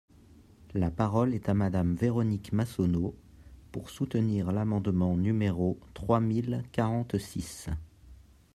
[0.73, 3.13] La parole est à Madame Véronique Massonneau,
[3.71, 7.69] pour soutenir l’amendement numéro trois mille quarante-six.